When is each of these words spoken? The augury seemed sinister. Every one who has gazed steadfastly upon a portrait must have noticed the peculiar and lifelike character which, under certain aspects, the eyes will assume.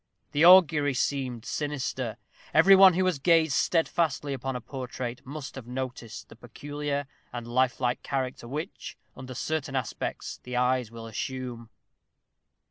The 0.31 0.43
augury 0.43 0.95
seemed 0.95 1.45
sinister. 1.45 2.17
Every 2.55 2.75
one 2.75 2.95
who 2.95 3.05
has 3.05 3.19
gazed 3.19 3.53
steadfastly 3.53 4.33
upon 4.33 4.55
a 4.55 4.59
portrait 4.59 5.23
must 5.27 5.53
have 5.53 5.67
noticed 5.67 6.27
the 6.27 6.35
peculiar 6.35 7.05
and 7.31 7.45
lifelike 7.45 8.01
character 8.01 8.47
which, 8.47 8.97
under 9.15 9.35
certain 9.35 9.75
aspects, 9.75 10.39
the 10.41 10.55
eyes 10.55 10.89
will 10.89 11.05
assume. 11.05 11.69